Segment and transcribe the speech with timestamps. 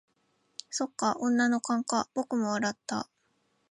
[0.71, 3.07] 「そっか、女の勘か」僕も笑った。